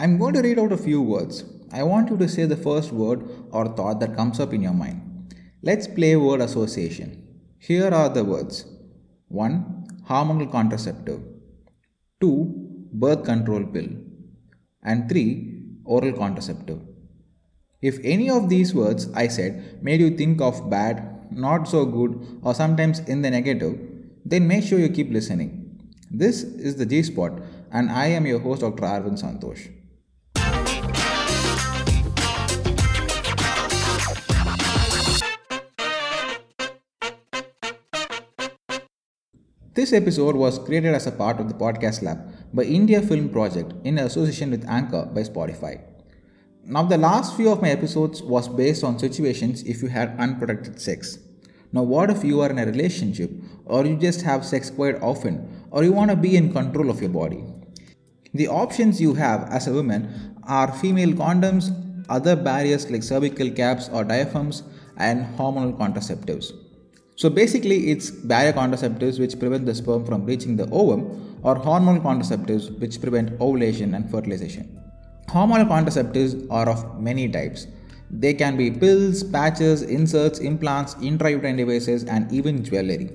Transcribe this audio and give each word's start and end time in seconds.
I'm 0.00 0.16
going 0.16 0.34
to 0.34 0.42
read 0.42 0.60
out 0.60 0.70
a 0.70 0.76
few 0.76 1.02
words. 1.02 1.42
I 1.72 1.82
want 1.82 2.08
you 2.08 2.16
to 2.18 2.28
say 2.28 2.44
the 2.44 2.56
first 2.56 2.92
word 2.92 3.28
or 3.50 3.66
thought 3.66 3.98
that 3.98 4.14
comes 4.14 4.38
up 4.38 4.54
in 4.54 4.62
your 4.62 4.72
mind. 4.72 5.34
Let's 5.60 5.88
play 5.88 6.14
word 6.14 6.40
association. 6.40 7.26
Here 7.58 7.92
are 7.92 8.08
the 8.08 8.22
words 8.22 8.64
1. 9.26 10.04
Hormonal 10.08 10.52
contraceptive, 10.52 11.20
2. 12.20 12.90
Birth 12.92 13.24
control 13.24 13.64
pill, 13.64 13.88
and 14.84 15.08
3. 15.08 15.64
Oral 15.84 16.12
contraceptive. 16.12 16.80
If 17.82 17.98
any 18.04 18.30
of 18.30 18.48
these 18.48 18.72
words 18.72 19.08
I 19.14 19.26
said 19.26 19.82
made 19.82 20.00
you 20.00 20.16
think 20.16 20.40
of 20.40 20.70
bad, 20.70 21.32
not 21.32 21.66
so 21.66 21.84
good, 21.84 22.40
or 22.42 22.54
sometimes 22.54 23.00
in 23.00 23.22
the 23.22 23.30
negative, 23.30 23.76
then 24.24 24.46
make 24.46 24.62
sure 24.62 24.78
you 24.78 24.90
keep 24.90 25.10
listening. 25.10 25.80
This 26.08 26.44
is 26.44 26.76
the 26.76 26.86
G 26.86 27.02
Spot, 27.02 27.42
and 27.72 27.90
I 27.90 28.06
am 28.06 28.26
your 28.26 28.38
host, 28.38 28.60
Dr. 28.60 28.84
Arvindh 28.84 29.20
Santhosh. 29.22 29.68
This 39.78 39.92
episode 39.92 40.34
was 40.34 40.58
created 40.58 40.92
as 40.92 41.06
a 41.06 41.12
part 41.12 41.38
of 41.38 41.46
the 41.46 41.54
Podcast 41.54 42.02
Lab 42.02 42.18
by 42.52 42.64
India 42.64 43.00
Film 43.00 43.28
Project 43.28 43.74
in 43.84 43.98
association 43.98 44.50
with 44.50 44.68
Anchor 44.68 45.04
by 45.04 45.20
Spotify. 45.20 45.80
Now, 46.64 46.82
the 46.82 46.98
last 46.98 47.36
few 47.36 47.52
of 47.52 47.62
my 47.62 47.70
episodes 47.70 48.20
was 48.20 48.48
based 48.48 48.82
on 48.82 48.98
situations 48.98 49.62
if 49.62 49.80
you 49.80 49.86
had 49.86 50.18
unprotected 50.18 50.80
sex. 50.80 51.20
Now, 51.72 51.84
what 51.84 52.10
if 52.10 52.24
you 52.24 52.40
are 52.40 52.50
in 52.50 52.58
a 52.58 52.66
relationship 52.66 53.30
or 53.66 53.86
you 53.86 53.94
just 53.94 54.22
have 54.22 54.44
sex 54.44 54.68
quite 54.68 55.00
often 55.00 55.48
or 55.70 55.84
you 55.84 55.92
want 55.92 56.10
to 56.10 56.16
be 56.16 56.34
in 56.34 56.52
control 56.52 56.90
of 56.90 57.00
your 57.00 57.10
body? 57.10 57.44
The 58.34 58.48
options 58.48 59.00
you 59.00 59.14
have 59.14 59.44
as 59.44 59.68
a 59.68 59.72
woman 59.72 60.34
are 60.42 60.72
female 60.72 61.12
condoms, 61.12 61.70
other 62.08 62.34
barriers 62.34 62.90
like 62.90 63.04
cervical 63.04 63.48
caps 63.52 63.88
or 63.92 64.02
diaphragms, 64.02 64.64
and 64.96 65.24
hormonal 65.36 65.78
contraceptives. 65.78 66.50
So 67.20 67.28
basically, 67.28 67.90
it's 67.90 68.12
barrier 68.12 68.52
contraceptives 68.52 69.18
which 69.18 69.40
prevent 69.40 69.66
the 69.66 69.74
sperm 69.74 70.04
from 70.06 70.24
reaching 70.24 70.54
the 70.54 70.70
ovum, 70.70 71.40
or 71.42 71.56
hormonal 71.56 72.00
contraceptives 72.00 72.78
which 72.78 73.00
prevent 73.00 73.32
ovulation 73.40 73.94
and 73.94 74.08
fertilization. 74.08 74.80
Hormonal 75.26 75.66
contraceptives 75.66 76.46
are 76.48 76.68
of 76.68 77.00
many 77.00 77.28
types. 77.28 77.66
They 78.08 78.34
can 78.34 78.56
be 78.56 78.70
pills, 78.70 79.24
patches, 79.24 79.82
inserts, 79.82 80.38
implants, 80.38 80.94
intrauterine 80.94 81.56
devices, 81.56 82.04
and 82.04 82.30
even 82.32 82.62
jewelry. 82.64 83.10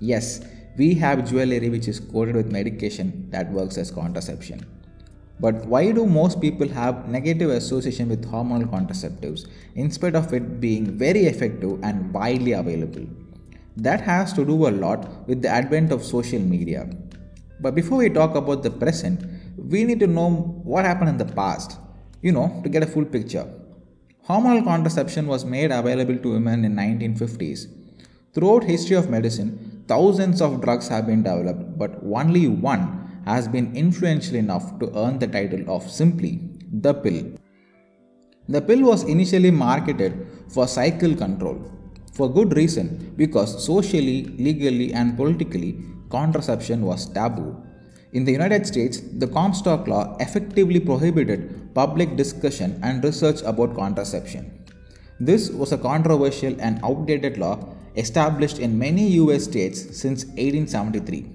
Yes, 0.00 0.40
we 0.78 0.94
have 0.94 1.28
jewelry 1.28 1.68
which 1.68 1.86
is 1.86 2.00
coated 2.00 2.36
with 2.36 2.50
medication 2.50 3.28
that 3.30 3.52
works 3.52 3.76
as 3.76 3.90
contraception. 3.90 4.64
But 5.38 5.66
why 5.66 5.92
do 5.92 6.06
most 6.06 6.40
people 6.40 6.68
have 6.68 7.08
negative 7.10 7.50
association 7.50 8.08
with 8.08 8.24
hormonal 8.24 8.70
contraceptives 8.70 9.46
in 9.74 9.90
spite 9.90 10.14
of 10.14 10.32
it 10.32 10.62
being 10.62 10.96
very 10.96 11.26
effective 11.26 11.78
and 11.82 12.10
widely 12.14 12.52
available? 12.52 13.06
That 13.76 14.00
has 14.02 14.32
to 14.34 14.44
do 14.44 14.68
a 14.68 14.70
lot 14.70 15.26
with 15.28 15.42
the 15.42 15.48
advent 15.48 15.90
of 15.90 16.04
social 16.04 16.38
media. 16.38 16.88
But 17.60 17.74
before 17.74 17.98
we 17.98 18.08
talk 18.08 18.34
about 18.34 18.62
the 18.62 18.70
present, 18.70 19.24
we 19.56 19.84
need 19.84 20.00
to 20.00 20.06
know 20.06 20.30
what 20.64 20.84
happened 20.84 21.08
in 21.10 21.18
the 21.18 21.24
past, 21.24 21.78
you 22.22 22.32
know, 22.32 22.60
to 22.62 22.68
get 22.68 22.82
a 22.82 22.86
full 22.86 23.04
picture. 23.04 23.48
Hormonal 24.28 24.64
contraception 24.64 25.26
was 25.26 25.44
made 25.44 25.70
available 25.70 26.16
to 26.18 26.32
women 26.32 26.64
in 26.64 26.74
1950s. 26.74 27.66
Throughout 28.32 28.64
history 28.64 28.96
of 28.96 29.10
medicine, 29.10 29.84
thousands 29.86 30.40
of 30.40 30.60
drugs 30.60 30.88
have 30.88 31.06
been 31.06 31.22
developed, 31.22 31.78
but 31.78 31.98
only 32.02 32.48
one 32.48 33.22
has 33.26 33.48
been 33.48 33.74
influential 33.76 34.36
enough 34.36 34.78
to 34.78 34.90
earn 34.96 35.18
the 35.18 35.26
title 35.26 35.70
of 35.70 35.90
simply 35.90 36.40
the 36.72 36.94
pill. 36.94 37.24
The 38.48 38.60
pill 38.60 38.82
was 38.82 39.04
initially 39.04 39.50
marketed 39.50 40.26
for 40.48 40.66
cycle 40.68 41.14
control, 41.14 41.70
for 42.14 42.32
good 42.32 42.56
reason 42.56 43.12
because 43.16 43.64
socially, 43.64 44.24
legally, 44.38 44.92
and 44.92 45.16
politically, 45.16 45.76
contraception 46.10 46.82
was 46.82 47.06
taboo. 47.06 47.56
In 48.12 48.24
the 48.24 48.30
United 48.30 48.66
States, 48.66 49.00
the 49.00 49.26
Comstock 49.26 49.88
Law 49.88 50.16
effectively 50.20 50.78
prohibited 50.78 51.74
public 51.74 52.14
discussion 52.16 52.78
and 52.82 53.02
research 53.02 53.42
about 53.42 53.74
contraception. 53.74 54.64
This 55.18 55.50
was 55.50 55.72
a 55.72 55.78
controversial 55.78 56.54
and 56.60 56.78
outdated 56.84 57.38
law 57.38 57.68
established 57.96 58.58
in 58.58 58.78
many 58.78 59.08
US 59.22 59.44
states 59.44 59.80
since 60.00 60.24
1873 60.26 61.26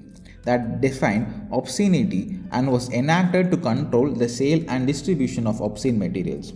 that 0.44 0.80
defined 0.80 1.50
obscenity 1.52 2.40
and 2.52 2.72
was 2.72 2.90
enacted 2.90 3.52
to 3.52 3.58
control 3.58 4.10
the 4.10 4.30
sale 4.30 4.64
and 4.70 4.88
distribution 4.88 5.46
of 5.46 5.62
obscene 5.62 6.00
materials. 6.00 6.54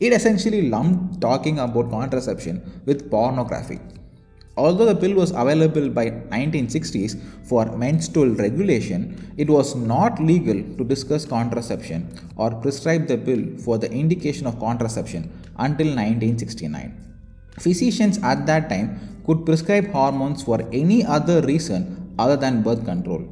It 0.00 0.12
essentially 0.12 0.68
lumped 0.68 1.20
talking 1.20 1.58
about 1.58 1.90
contraception 1.90 2.82
with 2.86 3.10
pornography. 3.10 3.80
Although 4.56 4.86
the 4.86 4.94
pill 4.94 5.14
was 5.14 5.30
available 5.30 5.88
by 5.88 6.10
1960s 6.10 7.12
for 7.48 7.64
menstrual 7.76 8.30
regulation, 8.30 9.32
it 9.36 9.48
was 9.48 9.74
not 9.74 10.20
legal 10.20 10.60
to 10.78 10.84
discuss 10.84 11.24
contraception 11.24 12.08
or 12.36 12.50
prescribe 12.54 13.06
the 13.06 13.18
pill 13.18 13.44
for 13.64 13.78
the 13.78 13.90
indication 13.90 14.46
of 14.46 14.58
contraception 14.58 15.30
until 15.58 15.88
1969. 15.88 17.08
Physicians 17.58 18.18
at 18.22 18.46
that 18.46 18.68
time 18.68 19.22
could 19.26 19.44
prescribe 19.44 19.90
hormones 19.90 20.42
for 20.42 20.60
any 20.72 21.04
other 21.04 21.40
reason 21.42 22.12
other 22.18 22.36
than 22.36 22.62
birth 22.62 22.84
control. 22.84 23.22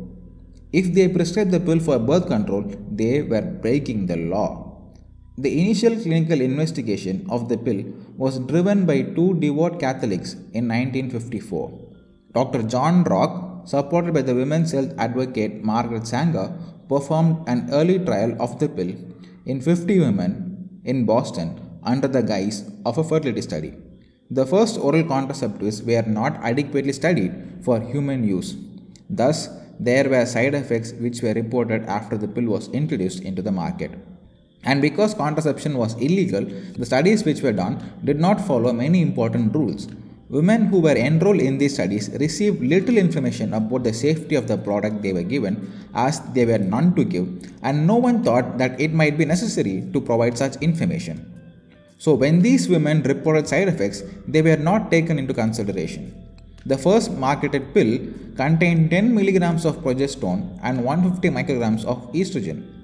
If 0.73 0.95
they 0.95 1.09
prescribed 1.09 1.51
the 1.51 1.61
pill 1.61 1.81
for 1.81 1.99
birth 1.99 2.27
control, 2.29 2.65
they 2.91 3.23
were 3.23 3.43
breaking 3.43 4.07
the 4.07 4.17
law. 4.17 4.66
The 5.39 5.61
initial 5.61 5.95
clinical 6.03 6.41
investigation 6.41 7.27
of 7.29 7.51
the 7.51 7.59
pill 7.59 7.85
was 8.17 8.39
driven 8.39 8.87
by 8.87 9.03
two 9.03 9.35
devout 9.39 9.79
Catholics 9.79 10.33
in 10.59 10.67
1954. 10.67 11.79
Dr. 12.33 12.63
John 12.63 13.05
Rock, 13.05 13.69
supported 13.69 14.15
by 14.15 14.23
the 14.23 14.35
women's 14.35 14.73
health 14.73 14.95
advocate 14.97 15.63
Margaret 15.63 16.07
Sanger, 16.07 16.57
performed 16.89 17.47
an 17.49 17.69
early 17.71 17.99
trial 17.99 18.35
of 18.41 18.59
the 18.61 18.71
pill 18.71 18.95
in 19.45 19.61
50 19.61 19.99
women 19.99 20.81
in 20.85 21.05
Boston 21.05 21.61
under 21.83 22.09
the 22.09 22.23
guise 22.23 22.65
of 22.87 22.97
a 22.97 23.05
fertility 23.05 23.43
study. 23.43 23.75
The 24.31 24.47
first 24.47 24.79
oral 24.79 25.03
contraceptives 25.03 25.85
were 25.85 26.11
not 26.11 26.37
adequately 26.43 26.95
studied 26.95 27.35
for 27.63 27.79
human 27.79 28.25
use. 28.25 28.57
Thus, 29.11 29.51
there 29.79 30.09
were 30.09 30.25
side 30.25 30.55
effects 30.55 30.95
which 30.95 31.21
were 31.21 31.35
reported 31.35 31.85
after 31.85 32.17
the 32.17 32.27
pill 32.27 32.47
was 32.47 32.69
introduced 32.69 33.21
into 33.21 33.43
the 33.43 33.53
market. 33.53 33.91
And 34.65 34.83
because 34.83 35.15
contraception 35.15 35.77
was 35.79 35.95
illegal, 35.95 36.45
the 36.45 36.87
studies 36.87 37.25
which 37.25 37.43
were 37.43 37.53
done 37.53 37.83
did 38.05 38.19
not 38.19 38.41
follow 38.41 38.73
many 38.73 39.01
important 39.01 39.55
rules. 39.55 39.89
Women 40.29 40.67
who 40.67 40.81
were 40.81 40.97
enrolled 40.97 41.41
in 41.41 41.59
these 41.59 41.75
studies 41.75 42.11
received 42.19 42.61
little 42.61 42.99
information 42.99 43.55
about 43.55 43.85
the 43.85 43.93
safety 43.93 44.35
of 44.35 44.49
the 44.49 44.59
product 44.59 45.01
they 45.01 45.13
were 45.13 45.23
given, 45.23 45.73
as 45.95 46.21
there 46.33 46.49
were 46.49 46.59
none 46.59 46.97
to 46.97 47.05
give, 47.05 47.29
and 47.63 47.87
no 47.87 47.95
one 47.95 48.25
thought 48.25 48.59
that 48.59 48.81
it 48.81 48.93
might 48.93 49.17
be 49.17 49.25
necessary 49.25 49.89
to 49.93 50.01
provide 50.01 50.37
such 50.37 50.57
information. 50.57 51.33
So, 51.99 52.15
when 52.15 52.43
these 52.43 52.69
women 52.69 53.03
reported 53.05 53.47
side 53.47 53.69
effects, 53.69 54.03
they 54.27 54.43
were 54.43 54.57
not 54.57 54.91
taken 54.91 55.19
into 55.19 55.33
consideration. 55.33 56.13
The 56.67 56.77
first 56.77 57.13
marketed 57.13 57.73
pill 57.73 58.01
contained 58.37 58.91
10 58.91 59.15
milligrams 59.15 59.65
of 59.65 59.77
progesterone 59.77 60.59
and 60.65 60.85
150 60.85 61.29
micrograms 61.29 61.85
of 61.85 62.13
estrogen. 62.13 62.76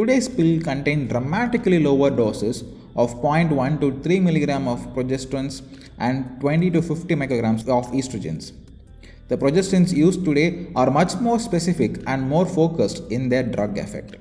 Today's 0.00 0.28
pill 0.36 0.52
contains 0.66 1.10
dramatically 1.10 1.78
lower 1.86 2.08
doses 2.08 2.62
of 3.02 3.08
0.1 3.22 3.80
to 3.80 3.88
3 4.04 4.20
mg 4.26 4.68
of 4.72 4.80
progesterones 4.94 5.56
and 5.98 6.40
20 6.40 6.70
to 6.76 6.80
50 6.80 7.16
micrograms 7.22 7.62
of 7.78 7.90
estrogens. 8.00 8.52
The 9.28 9.36
progesterones 9.36 9.92
used 9.94 10.24
today 10.24 10.68
are 10.74 10.90
much 10.90 11.16
more 11.26 11.38
specific 11.38 11.98
and 12.06 12.30
more 12.34 12.46
focused 12.46 13.02
in 13.16 13.28
their 13.28 13.42
drug 13.42 13.76
effect. 13.76 14.16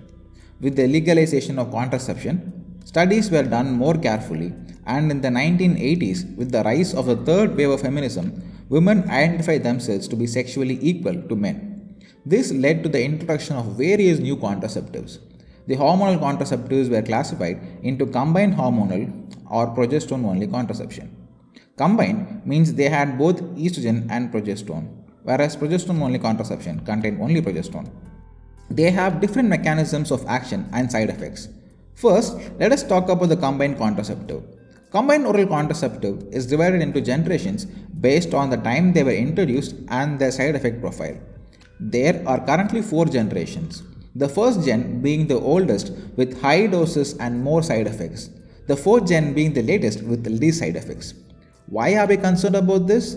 With 0.60 0.76
the 0.76 0.88
legalization 0.96 1.58
of 1.58 1.72
contraception, 1.72 2.36
studies 2.84 3.31
were 3.31 3.48
done 3.56 3.72
more 3.72 3.98
carefully, 4.08 4.52
and 4.86 5.10
in 5.10 5.22
the 5.22 5.30
1980s, 5.30 6.36
with 6.36 6.52
the 6.52 6.64
rise 6.64 6.94
of 6.94 7.06
the 7.06 7.16
third 7.30 7.56
wave 7.56 7.70
of 7.70 7.81
feminism, 7.88 8.28
women 8.68 9.10
identified 9.10 9.64
themselves 9.64 10.10
to 10.10 10.18
be 10.18 10.28
sexually 10.28 10.78
equal 10.81 11.22
to 11.30 11.38
men. 11.38 11.58
This 12.26 12.52
led 12.52 12.84
to 12.84 12.90
the 12.90 13.02
introduction 13.02 13.56
of 13.56 13.78
various 13.88 14.20
new 14.20 14.36
contraceptives. 14.36 15.20
The 15.69 15.75
hormonal 15.75 16.19
contraceptives 16.25 16.89
were 16.89 17.04
classified 17.04 17.57
into 17.83 18.06
combined 18.07 18.56
hormonal 18.56 19.04
or 19.51 19.68
progesterone 19.75 20.25
only 20.25 20.48
contraception. 20.48 21.16
Combined 21.77 22.42
means 22.44 22.74
they 22.74 22.89
had 22.89 23.19
both 23.19 23.42
estrogen 23.66 24.07
and 24.10 24.31
progesterone, 24.33 24.88
whereas 25.27 25.56
progesterone 25.56 26.01
only 26.01 26.18
contraception 26.18 26.80
contained 26.89 27.21
only 27.21 27.42
progesterone. 27.48 27.89
They 28.71 28.89
have 28.89 29.21
different 29.21 29.48
mechanisms 29.48 30.10
of 30.12 30.25
action 30.27 30.68
and 30.74 30.92
side 30.92 31.12
effects. 31.12 31.50
First, 31.94 32.38
let 32.57 32.71
us 32.71 32.81
talk 32.81 33.07
about 33.07 33.30
the 33.30 33.38
combined 33.38 33.77
contraceptive. 33.77 34.42
Combined 34.89 35.27
oral 35.27 35.45
contraceptive 35.45 36.24
is 36.31 36.48
divided 36.48 36.81
into 36.81 37.00
generations 37.00 37.66
based 38.07 38.33
on 38.33 38.50
the 38.50 38.57
time 38.57 38.92
they 38.94 39.04
were 39.04 39.19
introduced 39.27 39.75
and 39.89 40.18
their 40.18 40.31
side 40.31 40.56
effect 40.56 40.81
profile. 40.81 41.18
There 41.80 42.24
are 42.25 42.44
currently 42.44 42.81
four 42.81 43.06
generations. 43.06 43.83
The 44.19 44.27
first 44.27 44.66
gen 44.66 45.01
being 45.01 45.27
the 45.27 45.39
oldest 45.39 45.94
with 46.18 46.42
high 46.42 46.68
doses 46.68 47.13
and 47.19 47.42
more 47.42 47.63
side 47.63 47.88
effects. 47.88 48.30
The 48.68 48.75
fourth 48.75 49.07
gen 49.07 49.33
being 49.33 49.54
the 49.54 49.63
latest 49.63 50.04
with 50.04 50.27
least 50.27 50.60
side 50.60 50.75
effects. 50.75 51.13
Why 51.68 51.95
are 51.95 52.06
we 52.06 52.18
concerned 52.18 52.57
about 52.57 52.86
this? 52.86 53.16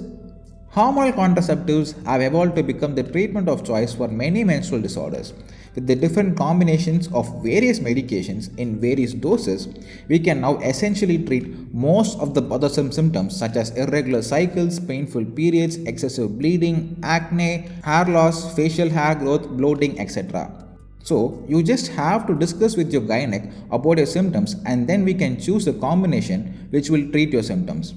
Hormonal 0.72 1.12
contraceptives 1.12 1.90
have 2.04 2.20
evolved 2.20 2.54
to 2.54 2.62
become 2.62 2.94
the 2.94 3.02
treatment 3.02 3.48
of 3.48 3.64
choice 3.64 3.92
for 3.92 4.06
many 4.06 4.44
menstrual 4.44 4.80
disorders. 4.80 5.34
With 5.74 5.88
the 5.88 5.96
different 5.96 6.36
combinations 6.36 7.08
of 7.08 7.42
various 7.42 7.80
medications 7.80 8.56
in 8.56 8.80
various 8.80 9.12
doses, 9.12 9.68
we 10.06 10.20
can 10.20 10.40
now 10.40 10.58
essentially 10.58 11.18
treat 11.18 11.74
most 11.74 12.16
of 12.20 12.34
the 12.34 12.42
bothersome 12.42 12.92
symptoms 12.92 13.36
such 13.36 13.56
as 13.56 13.70
irregular 13.70 14.22
cycles, 14.22 14.78
painful 14.78 15.24
periods, 15.24 15.78
excessive 15.78 16.38
bleeding, 16.38 16.96
acne, 17.02 17.68
hair 17.82 18.04
loss, 18.04 18.54
facial 18.54 18.88
hair 18.88 19.16
growth, 19.16 19.48
bloating, 19.48 19.98
etc. 19.98 20.62
So, 21.04 21.44
you 21.48 21.62
just 21.62 21.88
have 21.88 22.26
to 22.28 22.34
discuss 22.34 22.76
with 22.76 22.92
your 22.92 23.02
gynec 23.02 23.52
about 23.70 23.98
your 23.98 24.06
symptoms 24.06 24.56
and 24.66 24.88
then 24.88 25.04
we 25.04 25.14
can 25.14 25.40
choose 25.40 25.66
a 25.66 25.72
combination 25.72 26.68
which 26.70 26.90
will 26.90 27.10
treat 27.10 27.32
your 27.32 27.42
symptoms. 27.42 27.94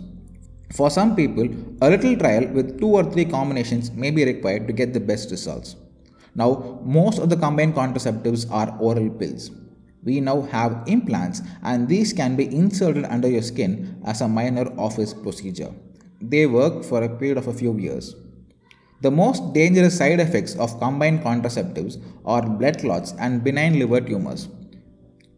For 0.74 0.90
some 0.90 1.16
people, 1.16 1.48
a 1.82 1.90
little 1.90 2.18
trial 2.18 2.48
with 2.48 2.80
two 2.80 2.88
or 2.88 3.04
three 3.04 3.26
combinations 3.26 3.92
may 3.92 4.12
be 4.12 4.26
required 4.26 4.68
to 4.68 4.74
get 4.74 4.94
the 4.94 5.00
best 5.00 5.32
results. 5.32 5.76
Now, 6.34 6.82
most 6.84 7.20
of 7.20 7.30
the 7.30 7.38
combined 7.38 7.76
contraceptives 7.76 8.52
are 8.52 8.76
oral 8.80 9.10
pills. 9.10 9.52
We 10.04 10.20
now 10.20 10.42
have 10.42 10.84
implants, 10.86 11.42
and 11.64 11.88
these 11.88 12.12
can 12.12 12.36
be 12.36 12.46
inserted 12.54 13.06
under 13.06 13.30
your 13.30 13.42
skin 13.42 14.02
as 14.06 14.22
a 14.22 14.28
minor 14.28 14.68
office 14.78 15.14
procedure. 15.14 15.74
They 16.22 16.46
work 16.46 16.84
for 16.84 17.04
a 17.04 17.10
period 17.10 17.38
of 17.38 17.48
a 17.48 17.54
few 17.54 17.78
years. 17.78 18.16
The 19.06 19.12
most 19.12 19.54
dangerous 19.54 19.98
side 20.00 20.20
effects 20.20 20.56
of 20.56 20.80
combined 20.80 21.20
contraceptives 21.22 22.02
are 22.26 22.42
blood 22.42 22.80
clots 22.80 23.14
and 23.20 23.44
benign 23.44 23.78
liver 23.78 24.02
tumors. 24.02 24.48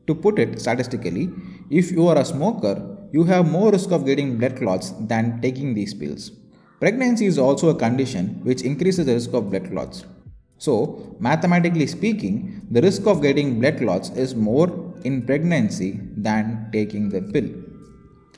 To 0.07 0.15
put 0.15 0.39
it 0.39 0.61
statistically, 0.61 1.29
if 1.69 1.91
you 1.91 2.07
are 2.07 2.17
a 2.17 2.23
smoker, 2.23 2.75
you 3.11 3.25
have 3.25 3.51
more 3.51 3.71
risk 3.71 3.91
of 3.91 4.05
getting 4.05 4.37
blood 4.37 4.55
clots 4.55 4.91
than 5.11 5.41
taking 5.41 5.73
these 5.73 5.93
pills. 5.93 6.31
Pregnancy 6.79 7.25
is 7.25 7.37
also 7.37 7.67
a 7.67 7.75
condition 7.75 8.39
which 8.43 8.61
increases 8.61 9.05
the 9.05 9.15
risk 9.15 9.33
of 9.33 9.49
blood 9.49 9.69
clots. 9.69 10.05
So, 10.59 11.17
mathematically 11.19 11.87
speaking, 11.87 12.65
the 12.71 12.81
risk 12.81 13.05
of 13.05 13.21
getting 13.21 13.59
blood 13.59 13.79
clots 13.79 14.11
is 14.11 14.33
more 14.33 14.69
in 15.03 15.25
pregnancy 15.25 15.99
than 16.15 16.69
taking 16.71 17.09
the 17.09 17.21
pill. 17.21 17.49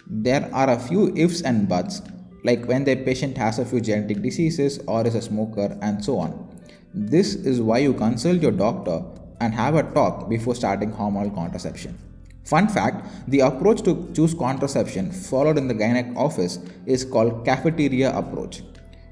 There 0.08 0.50
are 0.52 0.72
a 0.72 0.80
few 0.80 1.16
ifs 1.16 1.42
and 1.44 1.70
buts, 1.70 2.02
like 2.44 2.66
when 2.66 2.84
the 2.84 2.96
patient 2.96 3.38
has 3.38 3.60
a 3.60 3.66
few 3.66 3.82
genetic 3.82 4.22
diseases 4.22 4.80
or 4.88 5.06
is 5.06 5.16
a 5.16 5.22
smoker 5.22 5.78
and 5.82 6.04
so 6.04 6.18
on. 6.18 6.50
This 6.94 7.36
is 7.36 7.62
why 7.62 7.80
you 7.80 7.94
consult 7.94 8.42
your 8.42 8.52
doctor 8.52 9.04
and 9.40 9.54
have 9.54 9.76
a 9.76 9.84
talk 9.84 10.30
before 10.30 10.56
starting 10.56 10.92
hormonal 10.92 11.34
contraception. 11.34 11.98
Fun 12.44 12.68
fact 12.68 13.06
the 13.28 13.42
approach 13.42 13.82
to 13.84 14.12
choose 14.14 14.34
contraception 14.34 15.12
followed 15.12 15.58
in 15.58 15.68
the 15.68 15.74
gynec 15.74 16.16
office 16.16 16.60
is 16.86 17.06
called 17.06 17.46
cafeteria 17.46 18.16
approach. 18.18 18.64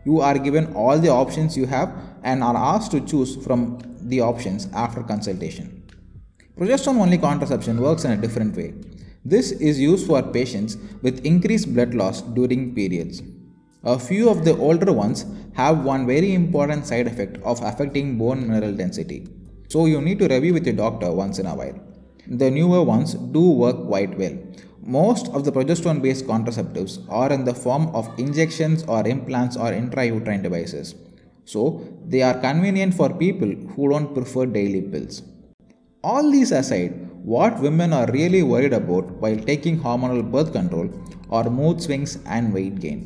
You 0.05 0.21
are 0.21 0.37
given 0.37 0.73
all 0.73 0.97
the 0.97 1.09
options 1.09 1.57
you 1.57 1.65
have 1.67 1.93
and 2.23 2.43
are 2.43 2.55
asked 2.55 2.91
to 2.91 3.01
choose 3.01 3.35
from 3.35 3.79
the 4.01 4.21
options 4.21 4.67
after 4.73 5.03
consultation. 5.03 5.83
Progesterone 6.57 7.01
only 7.01 7.17
contraception 7.17 7.79
works 7.79 8.05
in 8.05 8.11
a 8.11 8.17
different 8.17 8.55
way. 8.55 8.73
This 9.25 9.51
is 9.51 9.79
used 9.79 10.07
for 10.07 10.21
patients 10.21 10.77
with 11.01 11.25
increased 11.25 11.73
blood 11.73 11.93
loss 11.93 12.21
during 12.21 12.73
periods. 12.73 13.21
A 13.83 13.97
few 13.97 14.29
of 14.29 14.43
the 14.45 14.57
older 14.57 14.91
ones 14.91 15.25
have 15.53 15.83
one 15.83 16.05
very 16.05 16.33
important 16.33 16.85
side 16.85 17.07
effect 17.07 17.37
of 17.43 17.61
affecting 17.61 18.17
bone 18.17 18.47
mineral 18.47 18.73
density. 18.73 19.27
So 19.69 19.85
you 19.85 20.01
need 20.01 20.19
to 20.19 20.27
review 20.27 20.53
with 20.53 20.65
your 20.65 20.75
doctor 20.75 21.11
once 21.11 21.39
in 21.39 21.45
a 21.45 21.55
while. 21.55 21.79
The 22.27 22.51
newer 22.51 22.83
ones 22.83 23.13
do 23.13 23.51
work 23.51 23.87
quite 23.87 24.17
well. 24.17 24.37
Most 24.81 25.27
of 25.29 25.43
the 25.45 25.51
progesterone 25.51 26.01
based 26.01 26.25
contraceptives 26.25 27.05
are 27.09 27.31
in 27.31 27.43
the 27.43 27.53
form 27.53 27.87
of 27.95 28.09
injections 28.17 28.83
or 28.83 29.07
implants 29.07 29.57
or 29.57 29.71
intrauterine 29.71 30.43
devices. 30.43 30.95
So, 31.45 31.87
they 32.05 32.21
are 32.21 32.39
convenient 32.39 32.93
for 32.93 33.13
people 33.13 33.49
who 33.49 33.89
don't 33.89 34.13
prefer 34.13 34.45
daily 34.45 34.81
pills. 34.81 35.23
All 36.03 36.29
these 36.29 36.51
aside, 36.51 37.06
what 37.33 37.59
women 37.59 37.91
are 37.91 38.09
really 38.17 38.41
worried 38.41 38.73
about 38.77 39.05
while 39.21 39.39
taking 39.47 39.77
hormonal 39.85 40.21
birth 40.33 40.53
control 40.53 40.87
are 41.29 41.49
mood 41.49 41.81
swings 41.81 42.19
and 42.25 42.53
weight 42.53 42.79
gain. 42.79 42.99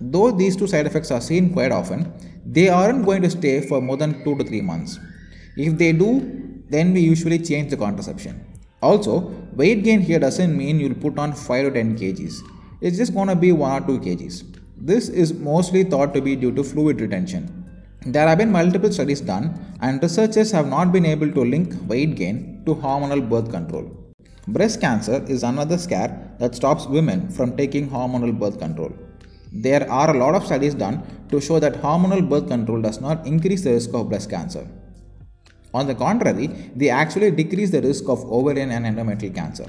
Though 0.00 0.30
these 0.30 0.56
two 0.56 0.66
side 0.66 0.86
effects 0.86 1.10
are 1.10 1.20
seen 1.20 1.52
quite 1.52 1.70
often, 1.70 2.10
they 2.46 2.70
aren't 2.70 3.04
going 3.04 3.20
to 3.22 3.30
stay 3.30 3.60
for 3.60 3.82
more 3.82 3.98
than 3.98 4.24
2 4.24 4.36
to 4.38 4.44
3 4.44 4.62
months. 4.62 4.98
If 5.58 5.76
they 5.76 5.92
do, 5.92 6.10
then 6.70 6.94
we 6.94 7.00
usually 7.00 7.38
change 7.38 7.68
the 7.68 7.76
contraception. 7.76 8.42
Also, 8.80 9.34
weight 9.52 9.84
gain 9.84 10.00
here 10.00 10.18
doesn't 10.18 10.56
mean 10.56 10.80
you'll 10.80 11.02
put 11.06 11.18
on 11.18 11.34
5 11.34 11.66
to 11.66 11.70
10 11.70 11.98
kgs. 11.98 12.40
It's 12.80 12.96
just 12.96 13.12
gonna 13.12 13.36
be 13.36 13.52
1 13.52 13.82
or 13.82 13.86
2 13.86 14.00
kgs. 14.00 14.44
This 14.78 15.10
is 15.10 15.34
mostly 15.34 15.84
thought 15.84 16.14
to 16.14 16.22
be 16.22 16.36
due 16.36 16.52
to 16.52 16.64
fluid 16.64 17.02
retention. 17.02 17.57
There 18.14 18.26
have 18.26 18.38
been 18.38 18.50
multiple 18.50 18.90
studies 18.90 19.20
done, 19.20 19.46
and 19.82 20.02
researchers 20.02 20.50
have 20.52 20.66
not 20.66 20.92
been 20.92 21.04
able 21.04 21.30
to 21.30 21.42
link 21.54 21.74
weight 21.86 22.14
gain 22.20 22.62
to 22.64 22.74
hormonal 22.74 23.28
birth 23.28 23.50
control. 23.50 23.84
Breast 24.46 24.80
cancer 24.80 25.22
is 25.28 25.42
another 25.42 25.76
scare 25.76 26.12
that 26.38 26.54
stops 26.54 26.86
women 26.86 27.28
from 27.28 27.54
taking 27.54 27.90
hormonal 27.90 28.32
birth 28.42 28.58
control. 28.58 28.92
There 29.52 29.84
are 29.90 30.08
a 30.14 30.18
lot 30.18 30.34
of 30.34 30.46
studies 30.46 30.74
done 30.74 31.02
to 31.30 31.38
show 31.38 31.58
that 31.60 31.82
hormonal 31.82 32.26
birth 32.26 32.48
control 32.48 32.80
does 32.80 32.98
not 32.98 33.26
increase 33.26 33.64
the 33.64 33.72
risk 33.72 33.92
of 33.92 34.08
breast 34.08 34.30
cancer. 34.30 34.66
On 35.74 35.86
the 35.86 35.94
contrary, 35.94 36.46
they 36.74 36.88
actually 36.88 37.30
decrease 37.30 37.70
the 37.72 37.82
risk 37.82 38.08
of 38.08 38.24
ovarian 38.32 38.70
and 38.70 38.86
endometrial 38.86 39.34
cancer. 39.34 39.66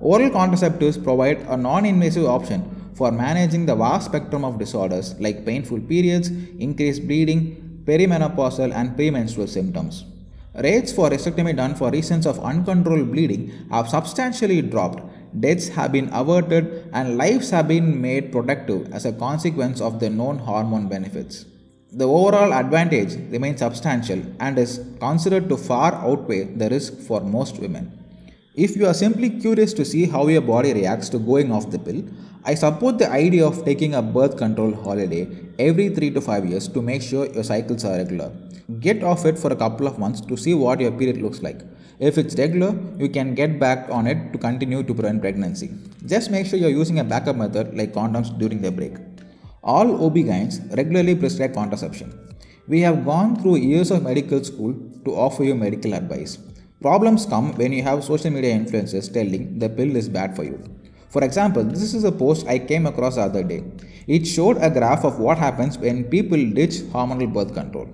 Oral 0.00 0.30
contraceptives 0.30 1.02
provide 1.04 1.40
a 1.42 1.58
non 1.58 1.84
invasive 1.84 2.24
option 2.24 2.64
for 2.94 3.12
managing 3.12 3.66
the 3.66 3.76
vast 3.76 4.06
spectrum 4.06 4.46
of 4.46 4.58
disorders 4.58 5.14
like 5.20 5.44
painful 5.44 5.80
periods, 5.80 6.30
increased 6.58 7.06
bleeding, 7.06 7.65
perimenopausal, 7.86 8.74
and 8.74 8.96
premenstrual 8.96 9.46
symptoms. 9.46 10.04
Rates 10.54 10.92
for 10.92 11.10
hysterectomy 11.10 11.54
done 11.54 11.74
for 11.74 11.90
reasons 11.90 12.26
of 12.26 12.38
uncontrolled 12.40 13.12
bleeding 13.12 13.52
have 13.70 13.88
substantially 13.88 14.62
dropped, 14.62 15.02
deaths 15.40 15.68
have 15.68 15.92
been 15.92 16.08
averted, 16.12 16.88
and 16.92 17.16
lives 17.16 17.50
have 17.50 17.68
been 17.68 18.00
made 18.00 18.32
productive 18.32 18.92
as 18.92 19.04
a 19.04 19.12
consequence 19.12 19.80
of 19.80 20.00
the 20.00 20.08
known 20.08 20.38
hormone 20.38 20.88
benefits 20.88 21.44
the 22.00 22.06
overall 22.06 22.52
advantage 22.52 23.12
remains 23.30 23.60
substantial 23.60 24.20
and 24.40 24.58
is 24.58 24.72
considered 25.00 25.48
to 25.48 25.56
far 25.56 25.94
outweigh 25.94 26.44
the 26.44 26.68
risk 26.68 26.98
for 26.98 27.20
most 27.20 27.58
women. 27.58 27.84
If 28.64 28.74
you 28.74 28.86
are 28.86 28.94
simply 28.94 29.28
curious 29.28 29.74
to 29.74 29.84
see 29.84 30.06
how 30.06 30.28
your 30.28 30.40
body 30.40 30.72
reacts 30.72 31.10
to 31.10 31.18
going 31.18 31.52
off 31.52 31.70
the 31.70 31.78
pill, 31.78 32.02
I 32.42 32.54
support 32.54 32.96
the 32.96 33.10
idea 33.10 33.46
of 33.46 33.66
taking 33.66 33.94
a 33.94 34.00
birth 34.00 34.38
control 34.38 34.74
holiday 34.74 35.28
every 35.58 35.90
3 35.90 36.12
to 36.12 36.22
5 36.22 36.46
years 36.46 36.66
to 36.68 36.80
make 36.80 37.02
sure 37.02 37.26
your 37.26 37.44
cycles 37.44 37.84
are 37.84 37.98
regular. 37.98 38.32
Get 38.80 39.04
off 39.04 39.26
it 39.26 39.38
for 39.38 39.52
a 39.52 39.56
couple 39.56 39.86
of 39.86 39.98
months 39.98 40.22
to 40.22 40.38
see 40.38 40.54
what 40.54 40.80
your 40.80 40.90
period 40.90 41.20
looks 41.20 41.42
like. 41.42 41.60
If 41.98 42.16
it's 42.16 42.34
regular, 42.36 42.74
you 42.96 43.10
can 43.10 43.34
get 43.34 43.60
back 43.60 43.90
on 43.90 44.06
it 44.06 44.32
to 44.32 44.38
continue 44.38 44.82
to 44.82 44.94
prevent 44.94 45.20
pregnancy. 45.20 45.70
Just 46.06 46.30
make 46.30 46.46
sure 46.46 46.58
you're 46.58 46.70
using 46.70 46.98
a 46.98 47.04
backup 47.04 47.36
method 47.36 47.76
like 47.76 47.92
condoms 47.92 48.32
during 48.38 48.62
the 48.62 48.72
break. 48.72 48.94
All 49.62 50.06
OB-GYNs 50.06 50.74
regularly 50.78 51.14
prescribe 51.14 51.52
contraception. 51.52 52.18
We 52.66 52.80
have 52.80 53.04
gone 53.04 53.36
through 53.36 53.56
years 53.56 53.90
of 53.90 54.02
medical 54.02 54.42
school 54.42 54.74
to 55.04 55.14
offer 55.14 55.44
you 55.44 55.54
medical 55.54 55.92
advice. 55.92 56.38
Problems 56.82 57.24
come 57.24 57.52
when 57.54 57.72
you 57.72 57.82
have 57.82 58.04
social 58.04 58.30
media 58.30 58.54
influencers 58.54 59.10
telling 59.10 59.58
the 59.58 59.68
pill 59.68 59.96
is 59.96 60.10
bad 60.10 60.36
for 60.36 60.44
you. 60.44 60.62
For 61.08 61.24
example, 61.24 61.64
this 61.64 61.94
is 61.94 62.04
a 62.04 62.12
post 62.12 62.46
I 62.46 62.58
came 62.58 62.84
across 62.86 63.14
the 63.14 63.22
other 63.22 63.42
day. 63.42 63.64
It 64.06 64.26
showed 64.26 64.58
a 64.58 64.68
graph 64.68 65.02
of 65.02 65.18
what 65.18 65.38
happens 65.38 65.78
when 65.78 66.04
people 66.04 66.36
ditch 66.36 66.74
hormonal 66.92 67.32
birth 67.32 67.54
control. 67.54 67.88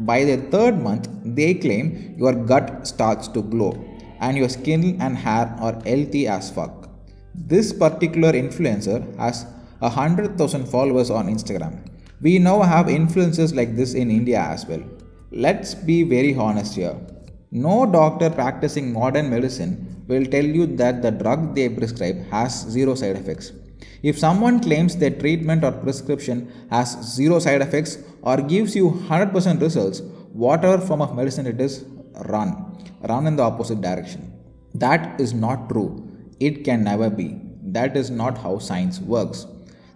By 0.00 0.24
the 0.24 0.38
third 0.50 0.82
month, 0.82 1.08
they 1.24 1.54
claim 1.54 2.16
your 2.18 2.34
gut 2.34 2.88
starts 2.88 3.28
to 3.28 3.42
glow 3.42 3.72
and 4.18 4.36
your 4.36 4.48
skin 4.48 5.00
and 5.00 5.16
hair 5.16 5.54
are 5.60 5.80
healthy 5.84 6.26
as 6.26 6.50
fuck. 6.50 6.90
This 7.36 7.72
particular 7.72 8.32
influencer 8.32 9.16
has 9.16 9.46
100,000 9.78 10.66
followers 10.66 11.08
on 11.08 11.28
Instagram. 11.28 11.86
We 12.20 12.40
now 12.40 12.62
have 12.62 12.86
influencers 12.86 13.54
like 13.54 13.76
this 13.76 13.94
in 13.94 14.10
India 14.10 14.40
as 14.40 14.66
well. 14.66 14.82
Let's 15.30 15.74
be 15.74 16.02
very 16.02 16.34
honest 16.34 16.74
here. 16.74 16.96
No 17.56 17.86
doctor 17.86 18.30
practicing 18.30 18.92
modern 18.92 19.30
medicine 19.30 20.04
will 20.08 20.24
tell 20.26 20.44
you 20.44 20.66
that 20.78 21.02
the 21.02 21.12
drug 21.12 21.54
they 21.54 21.68
prescribe 21.68 22.26
has 22.28 22.68
zero 22.68 22.96
side 22.96 23.14
effects. 23.14 23.52
If 24.02 24.18
someone 24.18 24.58
claims 24.58 24.96
their 24.96 25.10
treatment 25.10 25.62
or 25.62 25.70
prescription 25.70 26.50
has 26.70 27.00
zero 27.14 27.38
side 27.38 27.62
effects 27.62 27.98
or 28.22 28.38
gives 28.38 28.74
you 28.74 28.90
100% 28.90 29.60
results, 29.60 30.00
whatever 30.32 30.84
form 30.84 31.00
of 31.00 31.14
medicine 31.14 31.46
it 31.46 31.60
is, 31.60 31.84
run. 32.26 32.76
Run 33.02 33.28
in 33.28 33.36
the 33.36 33.44
opposite 33.44 33.80
direction. 33.80 34.32
That 34.74 35.20
is 35.20 35.32
not 35.32 35.68
true. 35.68 36.10
It 36.40 36.64
can 36.64 36.82
never 36.82 37.08
be. 37.08 37.40
That 37.62 37.96
is 37.96 38.10
not 38.10 38.36
how 38.36 38.58
science 38.58 38.98
works. 38.98 39.46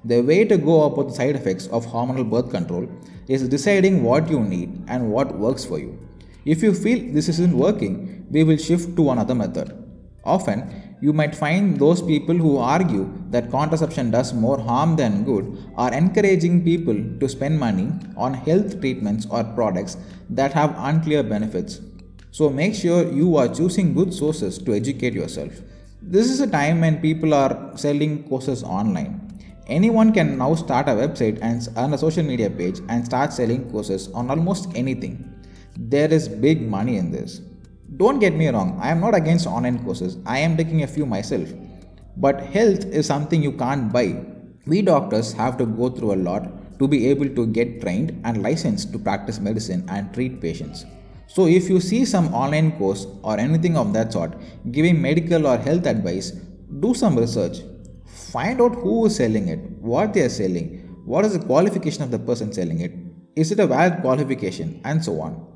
The 0.04 0.20
way 0.20 0.44
to 0.44 0.56
go 0.56 0.84
about 0.84 1.08
the 1.08 1.14
side 1.14 1.34
effects 1.34 1.66
of 1.66 1.86
hormonal 1.86 2.30
birth 2.30 2.52
control 2.52 2.88
is 3.26 3.48
deciding 3.48 4.04
what 4.04 4.30
you 4.30 4.38
need 4.38 4.84
and 4.86 5.10
what 5.10 5.36
works 5.36 5.64
for 5.64 5.80
you. 5.80 5.98
If 6.44 6.62
you 6.62 6.72
feel 6.72 7.12
this 7.12 7.28
isn't 7.28 7.56
working, 7.56 8.26
we 8.30 8.44
will 8.44 8.56
shift 8.56 8.96
to 8.96 9.10
another 9.10 9.34
method. 9.34 9.76
Often, 10.24 10.96
you 11.00 11.12
might 11.12 11.34
find 11.34 11.78
those 11.78 12.02
people 12.02 12.34
who 12.34 12.58
argue 12.58 13.12
that 13.30 13.50
contraception 13.50 14.10
does 14.10 14.34
more 14.34 14.58
harm 14.58 14.96
than 14.96 15.24
good 15.24 15.58
are 15.76 15.92
encouraging 15.92 16.64
people 16.64 16.96
to 17.20 17.28
spend 17.28 17.58
money 17.58 17.92
on 18.16 18.34
health 18.34 18.80
treatments 18.80 19.26
or 19.30 19.44
products 19.44 19.96
that 20.30 20.52
have 20.52 20.74
unclear 20.78 21.22
benefits. 21.22 21.80
So 22.30 22.50
make 22.50 22.74
sure 22.74 23.10
you 23.12 23.36
are 23.36 23.48
choosing 23.48 23.94
good 23.94 24.12
sources 24.12 24.58
to 24.58 24.74
educate 24.74 25.14
yourself. 25.14 25.52
This 26.02 26.30
is 26.30 26.40
a 26.40 26.46
time 26.46 26.80
when 26.80 27.00
people 27.00 27.32
are 27.32 27.72
selling 27.76 28.24
courses 28.28 28.62
online. 28.62 29.24
Anyone 29.66 30.12
can 30.12 30.38
now 30.38 30.54
start 30.54 30.88
a 30.88 30.92
website 30.92 31.38
and 31.42 31.66
earn 31.76 31.94
a 31.94 31.98
social 31.98 32.22
media 32.22 32.48
page 32.50 32.80
and 32.88 33.04
start 33.04 33.32
selling 33.32 33.70
courses 33.70 34.08
on 34.08 34.30
almost 34.30 34.68
anything. 34.74 35.37
There 35.80 36.12
is 36.12 36.28
big 36.28 36.60
money 36.68 36.96
in 36.96 37.12
this. 37.12 37.40
Don't 37.98 38.18
get 38.18 38.34
me 38.34 38.48
wrong, 38.48 38.76
I 38.82 38.90
am 38.90 38.98
not 39.00 39.14
against 39.14 39.46
online 39.46 39.84
courses, 39.84 40.18
I 40.26 40.40
am 40.40 40.56
taking 40.56 40.82
a 40.82 40.88
few 40.88 41.06
myself. 41.06 41.48
But 42.16 42.40
health 42.40 42.84
is 42.86 43.06
something 43.06 43.40
you 43.40 43.52
can't 43.52 43.92
buy. 43.92 44.24
We 44.66 44.82
doctors 44.82 45.32
have 45.34 45.56
to 45.58 45.66
go 45.66 45.88
through 45.88 46.14
a 46.14 46.22
lot 46.28 46.78
to 46.80 46.88
be 46.88 47.06
able 47.06 47.28
to 47.28 47.46
get 47.46 47.80
trained 47.80 48.20
and 48.24 48.42
licensed 48.42 48.92
to 48.92 48.98
practice 48.98 49.38
medicine 49.38 49.84
and 49.88 50.12
treat 50.12 50.40
patients. 50.40 50.84
So, 51.28 51.46
if 51.46 51.68
you 51.68 51.78
see 51.78 52.04
some 52.04 52.34
online 52.34 52.72
course 52.72 53.06
or 53.22 53.38
anything 53.38 53.76
of 53.76 53.92
that 53.92 54.12
sort 54.12 54.34
giving 54.72 55.00
medical 55.00 55.46
or 55.46 55.58
health 55.58 55.86
advice, 55.86 56.32
do 56.80 56.92
some 56.92 57.16
research. 57.16 57.58
Find 58.32 58.60
out 58.60 58.74
who 58.74 59.06
is 59.06 59.14
selling 59.14 59.46
it, 59.46 59.60
what 59.80 60.12
they 60.12 60.22
are 60.22 60.28
selling, 60.28 61.02
what 61.04 61.24
is 61.24 61.34
the 61.34 61.44
qualification 61.44 62.02
of 62.02 62.10
the 62.10 62.18
person 62.18 62.52
selling 62.52 62.80
it, 62.80 62.92
is 63.36 63.52
it 63.52 63.60
a 63.60 63.66
valid 63.66 64.00
qualification, 64.00 64.80
and 64.84 65.04
so 65.04 65.20
on. 65.20 65.47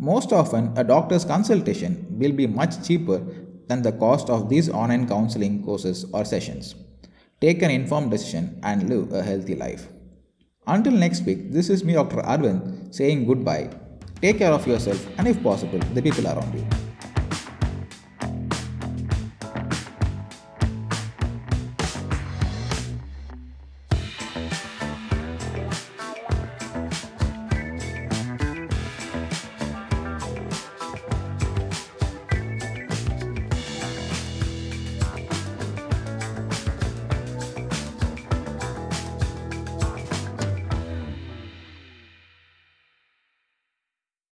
Most 0.00 0.32
often, 0.32 0.72
a 0.76 0.84
doctor's 0.84 1.24
consultation 1.24 2.06
will 2.08 2.30
be 2.30 2.46
much 2.46 2.86
cheaper 2.86 3.20
than 3.66 3.82
the 3.82 3.90
cost 3.90 4.30
of 4.30 4.48
these 4.48 4.70
online 4.70 5.08
counseling 5.08 5.64
courses 5.64 6.06
or 6.12 6.24
sessions. 6.24 6.76
Take 7.40 7.62
an 7.62 7.72
informed 7.72 8.12
decision 8.12 8.60
and 8.62 8.88
live 8.88 9.12
a 9.12 9.24
healthy 9.24 9.56
life. 9.56 9.88
Until 10.68 10.92
next 10.92 11.22
week, 11.22 11.50
this 11.50 11.68
is 11.68 11.82
me, 11.82 11.94
Dr. 11.94 12.18
Arvindh, 12.18 12.94
saying 12.94 13.26
goodbye. 13.26 13.70
Take 14.22 14.38
care 14.38 14.52
of 14.52 14.68
yourself 14.68 15.04
and, 15.18 15.26
if 15.26 15.42
possible, 15.42 15.80
the 15.94 16.00
people 16.00 16.28
around 16.28 16.54
you. 16.54 16.87